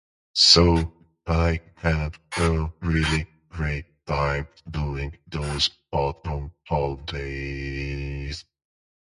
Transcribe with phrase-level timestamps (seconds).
[0.33, 0.93] So,
[1.27, 8.43] I had a really great time during those autumn holidays.